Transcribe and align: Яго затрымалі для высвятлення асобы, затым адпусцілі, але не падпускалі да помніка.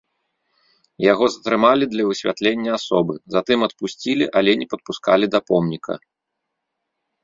Яго 1.11 1.25
затрымалі 1.33 1.85
для 1.93 2.03
высвятлення 2.09 2.71
асобы, 2.79 3.13
затым 3.37 3.59
адпусцілі, 3.71 4.25
але 4.43 4.51
не 4.65 4.71
падпускалі 4.75 5.25
да 5.35 5.39
помніка. 5.53 5.93